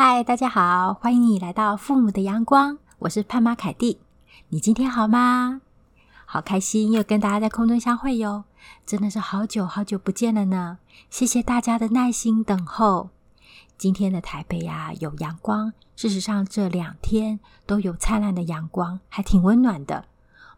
[0.00, 3.98] 嗨，大家好，欢迎你来到父母的阳光，我是潘妈凯蒂。
[4.50, 5.60] 你今天好吗？
[6.24, 8.44] 好开心又跟大家在空中相会哟，
[8.86, 10.78] 真的是好久好久不见了呢。
[11.10, 13.10] 谢谢大家的耐心等候。
[13.76, 20.04] 今天的台北呀，有阳光，事实上这两天都有灿烂的阳光，还挺温暖的。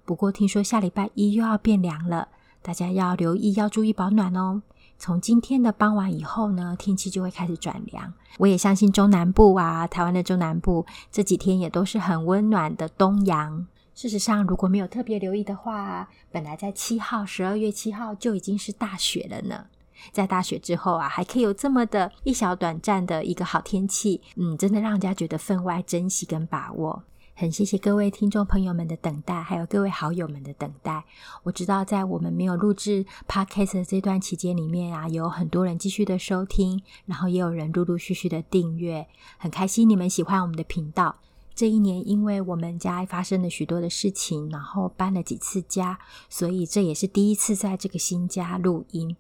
[0.05, 2.29] 不过听说下礼拜一又要变凉了，
[2.61, 4.61] 大家要留意，要注意保暖哦。
[5.01, 8.13] 从今天的傍晚以后呢，天气就会开始转凉。
[8.37, 13.67] 我也相信中南部啊，台湾的中南部这几天也都是很温暖的东阳。
[13.95, 19.65] 事实上，如果没有特别留意的话，本来在七号，十二月七号就已经是大雪了呢。
[20.13, 27.03] 在大雪之后啊，还可以有这么的一小短暂的一个好天气，嗯，真的让人家觉得分外珍惜跟把握。
[27.41, 31.03] 很谢谢各位听众朋友们的等待，还有各位好友们的等待。
[31.43, 39.09] 我知道在我们没有录制 Podcast 的这段期间里面啊，有很多人继续的收听，然后也有人陆陆续续的订阅，
[39.39, 41.17] 很开心你们喜欢我们的频道。
[41.55, 45.99] 这一年，因为我们家发生了许多的事情，然后搬了几次家，
[46.29, 49.17] 所以这也是第一次在这个新家录音。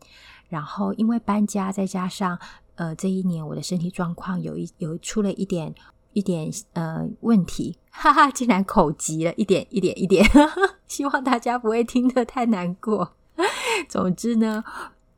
[0.50, 2.38] 然后因为搬家，再加上
[2.74, 5.74] 呃这一年我的身体状况有一有出了一点。
[6.12, 10.24] 一点呃问题， 哈哈，竟然口急了一点一点一点，
[10.86, 13.14] 希望大家不会听得太难过。
[13.88, 14.62] 总之呢。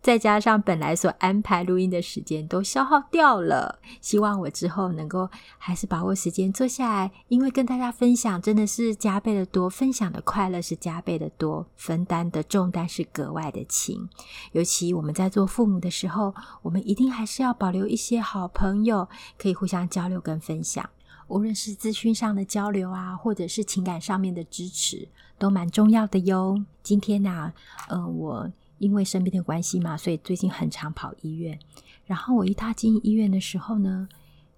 [0.03, 14.09] 再加上本来所安排录音的时间都消耗掉了，希望我之后能够还是把握时间坐下来，因为跟大家分享真的是加倍的多，分享的快乐是加倍的多，分担的重担是格外的轻。
[14.51, 19.09] 尤其我们在做父母的时候，我们一定还是要保留一些好朋友，
[19.39, 20.91] 可以互相交流跟分享，
[21.29, 25.07] 无论是资讯上的交流啊，或者是情感上面的支持，
[25.39, 26.61] 都蛮重要的哟。
[26.83, 27.55] 今天呢、啊，
[27.89, 28.51] 呃，我。
[28.83, 31.57] 因为生病的关系嘛，所以最近很常跑医院。
[32.05, 34.09] 然后我一踏进医院的时候呢，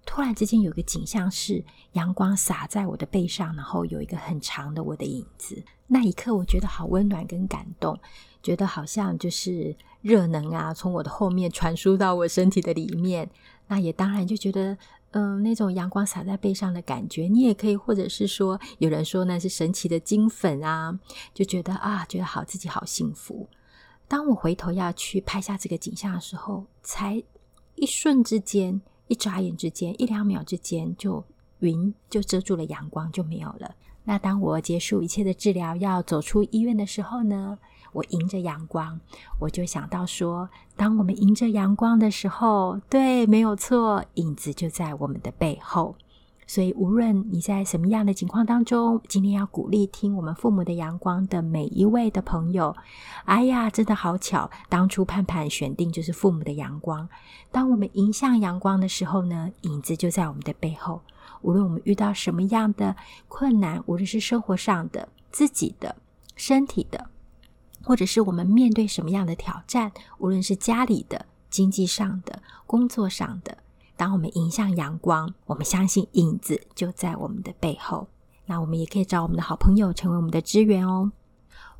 [0.03, 5.63] 突然之间有个景象是阳光洒在我的背上，然后有一个很长的我的影子。
[5.87, 7.97] 那一刻我觉得好温暖跟感动，
[8.41, 13.29] 觉得好像就是热能啊，从我的后面传输到我身体的里面。
[13.67, 14.77] 那也当然就觉得，
[15.11, 20.99] 嗯、那种阳光洒在背上的感觉，你也可以，或者是说有人说那是神奇的金粉啊，
[21.33, 23.47] 就觉得啊，觉得好，自己好幸福。
[24.07, 27.21] 当我回头要去拍下这个景象的时候，才
[27.75, 31.23] 一瞬之间，一眨眼之间，一两秒之间，就
[31.59, 33.75] 云就遮住了阳光，就没有了。
[34.03, 37.57] 那当我结束一切的治疗，要走出医院的时候呢，
[37.91, 38.99] 我迎着阳光，
[39.39, 45.95] 我就想到说，当我们迎着阳光的时候，对，没有错，影子就在我们的背后。
[46.47, 52.75] 所以，无论你在什么样的情况当中，今天要鼓励听我们父母的阳光的每一位的朋友。
[53.25, 57.09] 哎呀，真的好巧，当初盼盼选定就是父母的阳光。
[57.51, 61.01] 当我们迎向阳光的时候呢，影子就在我们的背后。
[61.41, 62.95] 无论我们遇到什么样的
[63.27, 65.95] 困难，无论是生活上的、自己的、
[66.35, 67.09] 身体的，
[67.83, 73.57] 或者是我们面对什么样的挑战，无论是家里的、经济上的、工作上的。
[73.97, 78.07] 当我们迎向阳光，我们相信影子就在我们的背后。
[78.45, 81.11] 那我们也可以找我们的好朋友成为我们的支援哦。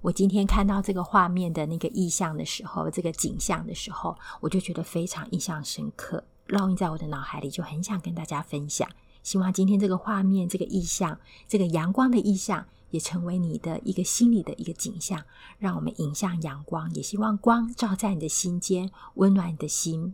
[0.01, 8.87] 我今天看到这个画面的那个意象的时候，这个景象的时候，我就觉得非常印象深刻，烙印在我的脑海里，就很想跟大家分享。
[9.23, 15.23] 希望今天这个画面、这个意象、这个阳光的意象，也成为你的一个心里的一个景象，
[15.57, 16.93] 让我们迎向阳光。
[16.93, 20.13] 也希望光照在你的心间，温暖你的心。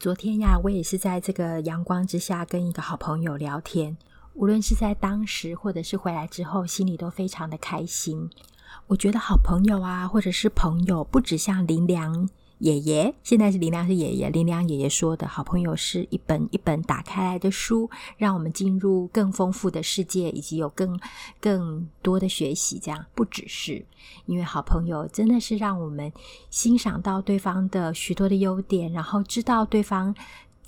[0.00, 3.96] 昨天呀，我也是在这个阳光之下跟一个好朋友聊天。
[4.34, 8.30] 无论是在当时，或者是回来之后，心里都非常的开心。
[8.86, 12.30] 我觉得好朋友啊，或者是朋友，不只像林良。
[12.58, 14.30] 爷爷，现在是林良是爷爷。
[14.30, 20.98] 林良爷爷说的好朋友是一本一本打开来的书，让我们进入更丰富的世界，以及有更
[21.40, 22.80] 更多的学习。
[22.80, 23.86] 这样不只是，
[24.26, 26.12] 因为好朋友真的是让我们
[26.50, 30.14] 欣赏到对方的许多的优点，然后知道对方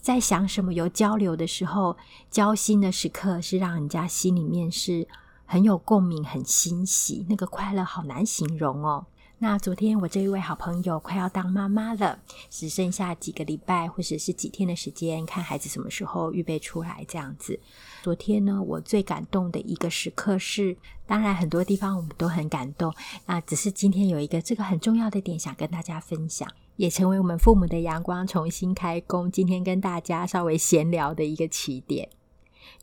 [0.01, 0.73] 在想什么。
[0.73, 1.97] 有交流的时候，
[2.31, 5.09] 交心的时刻是让人家心里面是
[5.45, 9.07] 很有共鸣、很欣喜，那个快乐好难形容哦。
[9.43, 12.21] 那昨天我这一位好朋友快要当妈妈了，
[12.51, 17.59] 只剩下几个礼拜或者是几天的时间，看孩子什么时候预备出来这样子。
[18.03, 20.77] 昨天呢，我最感动的一个时刻是，
[21.07, 22.95] 当然很多地方我们都很感动，
[23.25, 26.47] 那只是今天有一个这个很重要的点想跟大家分享，
[26.77, 29.31] 也成为我们父母的阳光重新开工。
[29.31, 32.11] 今天跟大家稍微闲聊的一个起点，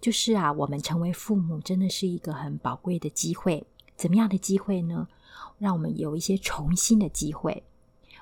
[0.01, 3.67] 就是啊，我们成为父母真的是一个很宝贵的机会。
[3.95, 5.07] 怎么样的机会呢？
[5.57, 7.63] 让我们有一些重新的机会。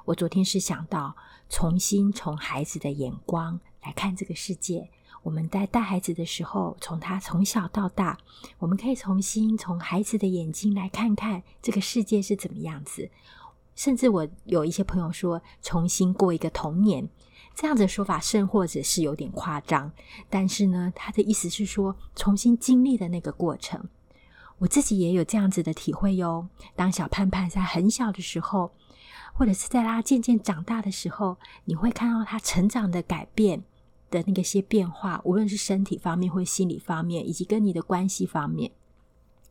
[0.05, 1.15] 我昨天是想到
[1.49, 4.89] 重新从孩子的眼光来看这个世界，
[5.23, 8.17] 我们在带孩子的时候，从他从小到大，
[8.59, 13.09] 我们可以重新从孩子的眼睛来看看这个世界是怎么样子。
[13.75, 17.09] 甚至我有一些朋友说，重新过一个童年，
[17.55, 19.91] 这样子的说法甚或者是有点夸张。
[20.29, 23.89] 但是呢，他的意思是说，重新经历的那个过程。
[24.59, 26.47] 我自己也有这样子的体会哟。
[26.75, 28.71] 当小盼盼在很小的时候，
[29.33, 33.63] 或者是在他渐渐长大的时候，你会看到他成长的改变
[34.09, 38.71] 的那个些变化，无论是身体方面或心理方面，以及跟你的关系方面，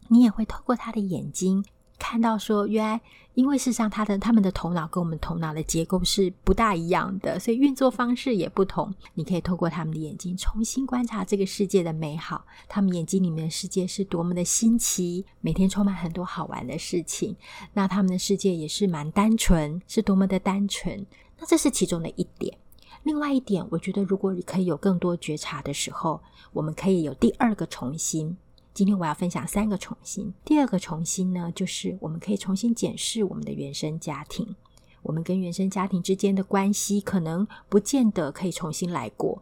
[0.08, 1.64] 你也会透过他的眼睛。
[2.06, 3.00] 看到说，原来
[3.32, 8.94] 因为事实上，他的他们的头脑跟我们头脑的结构是不大一样的，所以运作方式也不同。
[9.14, 17.34] 你可以透过他们的眼睛重新观察这个世界的美好，他们眼睛里面的世界是多么的新奇，每天充满很多好玩的事情。
[17.72, 21.04] 那他们的世界也是蛮单纯，是多么的单纯。
[21.38, 22.54] 那这是其中的一点。
[23.02, 26.20] 另外一点，我觉得如果你可以有更多觉察的时候，
[26.52, 28.36] 我们可以有第二个重新。
[28.74, 30.34] 今天我要分享三个重新。
[30.44, 34.56] 第二个重新呢，就是我们可以重新检视我们的原生家庭，
[35.00, 39.40] 我们跟原生家庭之间的关系，可能不见得可以重新来过，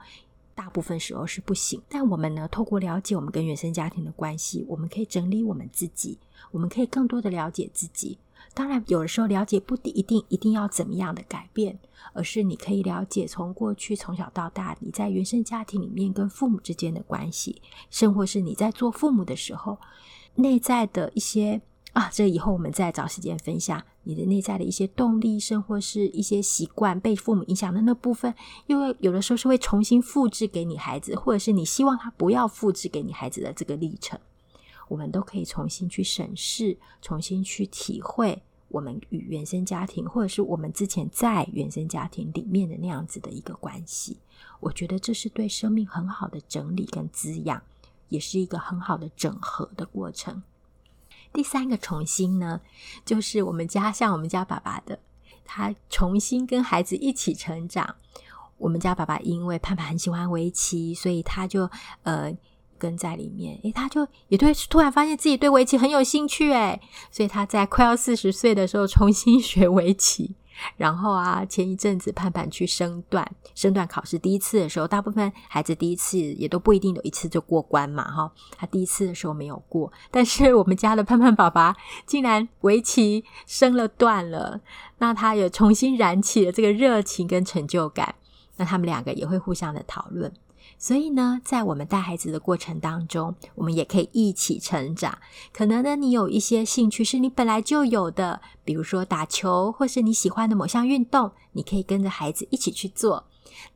[0.55, 1.81] 大部分时候是不行。
[1.88, 6.19] 但我们呢，透过了解我们跟原生家庭的关系，我们可以整理我们自己，
[6.50, 8.19] 我们可以更多的了解自己。
[8.54, 11.78] 当然，有的时候了解不一定一定要怎么样的改变，
[12.12, 19.78] 而是你可以了解从过去从小到大你在原生家庭里面跟父母之间的关系，甚或是你在做父母的时候
[20.34, 21.62] 内在的一些
[21.92, 28.34] 啊，这以后我们再找时间分享你的内在的一些动力，甚或是一些习惯被父母影响的那部分，
[28.66, 34.18] 因为有的时候是会重新复制给你孩子，或者是你希望他不要复制给你孩子的这个历程。
[34.88, 44.19] 我们都可以重新去审视，重新去体会我们与原生家庭，或者是我们之前在原生家庭里面的那样子的一个关系。
[44.61, 47.62] 我觉得这是对生命很好的整理跟滋养，
[48.08, 50.43] 也是一个很好的整合的过程。
[51.32, 52.61] 第三个重新呢，
[53.05, 54.99] 就是我们家像我们家爸爸的，
[55.44, 57.96] 他重新跟孩子一起成长。
[58.58, 61.70] 我们家爸爸因为盼盼很喜欢围棋，所以他就
[62.02, 62.37] 呃。
[62.82, 66.81] 跟在里面，诶，他就也对，突然发现自己对围棋很有兴趣，诶，
[67.12, 70.34] 所以他在快要四十岁的时候重新 学围棋。
[70.76, 81.75] 然后啊，前一阵子盼盼去升段，升段考试第一次的时候，大部分孩子第一次也都不一定有一次就过关嘛，哈，他第一次的时候没有过，但是我们家的盼盼爸爸
[82.06, 84.61] 竟然围棋升了段了，
[84.99, 88.14] 那他也重新燃起了这个热情跟成就感，
[88.56, 90.32] 那他们两个也会互相的讨论。
[90.78, 95.18] 所以呢，在我们带孩子的过程当中，我们也可以一起成长。
[95.52, 103.24] 可能呢，你有一些兴趣是你本来就有的，比如说打球，或是你喜欢的某项运动，你可以跟着孩子一起去做。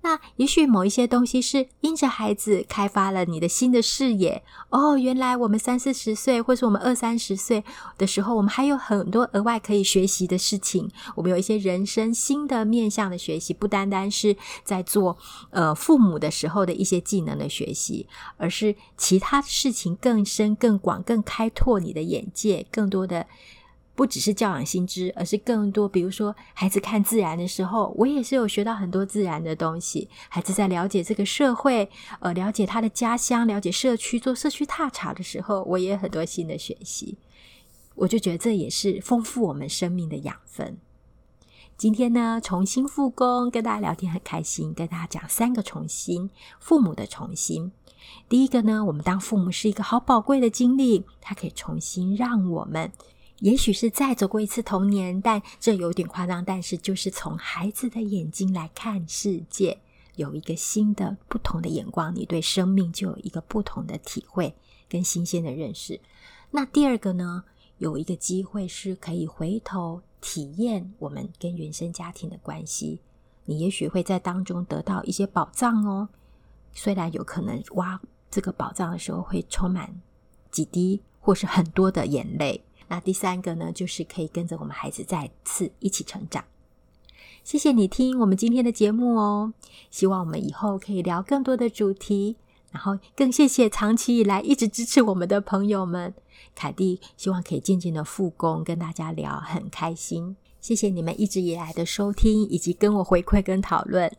[0.02, 7.64] 那也许某一些东西是因着孩子开发了你的新的视野哦，原来我们三四十岁，或是我们二三十岁
[7.96, 10.90] 的时候，我们还有很多额外可以学习的事情。
[11.14, 15.16] 我们有一些人生新的面向的学习，不单单是在做
[15.50, 18.06] 呃父母的时候的一些技能的学习，
[18.36, 23.26] 而是其他事情更深、更广、更开拓你的眼界，更多的。
[23.96, 25.88] 不只是教养新知，而是更多。
[25.88, 30.08] 比如说，孩子看自然的时候，我也是有学到很多自然的东西。
[30.28, 31.88] 孩子在了解这个社会，
[32.20, 37.16] 呃，了解他的家乡，了解社区，做社区踏查的时候，我也很多新的学习。
[37.94, 40.76] 我就觉得这也是丰富我们生命的养分。
[41.78, 46.28] 今天呢，重新复工，跟大家聊天很开心，跟大家讲三个重新，
[46.60, 47.72] 父母的重新。
[48.28, 52.92] 第一个呢，我们当父母是一个好宝贵的经历，它可以重新让我们。
[53.40, 56.42] 也许是再走过一次童年，但这有点夸张。
[56.42, 59.78] 但是，就是从孩子的眼睛来看世界，
[60.14, 64.54] 有一个新的、不同的眼光，你对生命就有一个不同的体会
[64.88, 66.00] 跟新鲜的认识。
[66.50, 67.44] 那第二个呢，
[67.76, 73.02] 有一个机会是可以回头体验我们跟原生家庭的关系，
[73.44, 76.08] 你也许会在当中得到一些宝藏哦。
[76.72, 78.00] 虽然有可能挖
[78.30, 80.00] 这个宝藏的时候会充满
[80.50, 82.62] 几滴或是很多的眼泪。
[82.88, 86.44] 那第三个呢，就是可以跟着我们孩子再次一起成长。
[87.42, 89.52] 谢谢你听我们今天的节目哦，
[89.90, 92.36] 希望我们以后可以聊更多的主题，
[92.72, 96.12] 然后更谢谢长期以来一直支持我们的朋友们。
[96.54, 100.36] 凯蒂希望可以渐渐的复工，跟大家聊，很开心。
[100.60, 104.10] 谢谢你们一直以来的收听，以及跟我回馈跟讨论。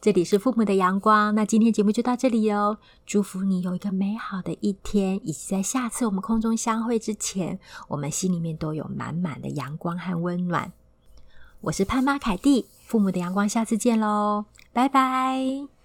[0.00, 2.78] 这里是父母的阳光，那今天节目就到这里哦。
[3.06, 7.58] 祝福你有一个美好的一天，以及在下次我们空中相会之前，
[7.88, 10.72] 我们心里面都有满满的阳光和温暖。
[11.62, 15.77] 我是潘妈凯蒂，父母的阳光，下次见喽，拜拜。